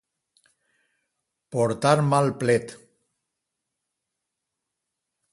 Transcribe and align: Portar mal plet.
Portar 1.55 1.99
mal 2.13 2.31
plet. 2.43 2.73